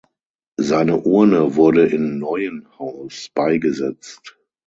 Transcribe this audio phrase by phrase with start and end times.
[0.57, 4.35] Seine Urne wurde in Neuenhaus beigesetzt.